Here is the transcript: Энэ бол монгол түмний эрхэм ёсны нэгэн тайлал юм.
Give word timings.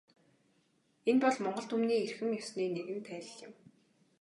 Энэ 1.09 1.21
бол 1.23 1.37
монгол 1.41 1.65
түмний 1.69 2.01
эрхэм 2.05 2.29
ёсны 2.39 2.63
нэгэн 2.75 2.99
тайлал 3.07 3.39
юм. 3.47 3.53